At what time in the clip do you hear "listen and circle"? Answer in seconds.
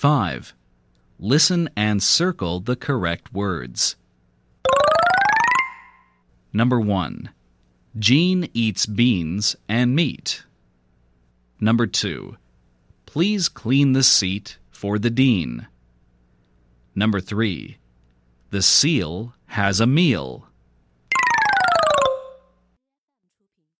1.18-2.58